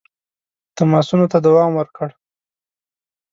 تماسونو 0.77 1.25
ته 1.31 1.37
دوام 1.47 1.71
ورکړ. 1.75 2.09